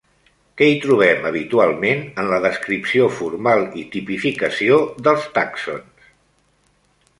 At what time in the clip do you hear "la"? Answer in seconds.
2.31-2.39